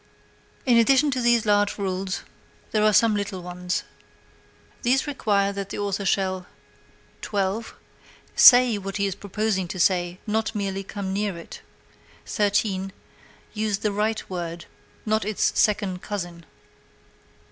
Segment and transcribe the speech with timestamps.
[0.65, 2.23] In addition to these large rules
[2.71, 3.83] there are some little ones.
[4.81, 6.47] These require that the author shall:
[7.21, 7.75] 12.
[8.35, 11.61] Say what he is proposing to say, not merely come near it.
[12.25, 12.91] 13.
[13.53, 14.65] Use the right word,
[15.05, 16.45] not its second cousin.